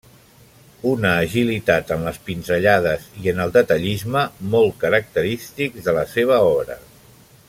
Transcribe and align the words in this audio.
Una 0.91 1.09
agilitat 1.25 1.91
en 1.97 2.05
les 2.07 2.17
pinzellades 2.29 3.05
i 3.25 3.31
en 3.33 3.43
el 3.45 3.53
detallisme 3.59 4.25
molt 4.57 4.75
característics 4.87 5.89
de 5.91 5.99
la 6.01 6.07
seva 6.17 6.41
obra. 6.49 6.81